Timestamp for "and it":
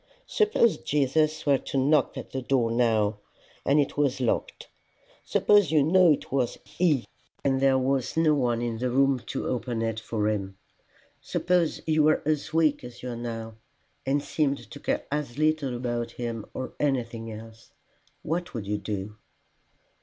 3.63-3.97